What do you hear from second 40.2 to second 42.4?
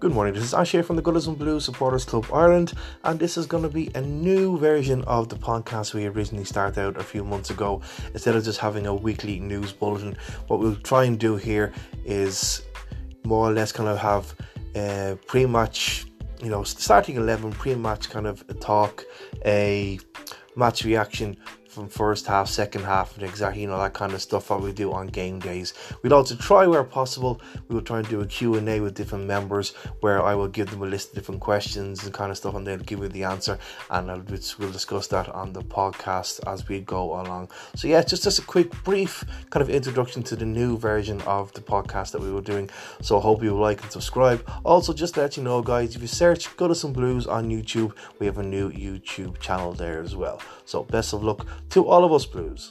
to the new version of the podcast that we were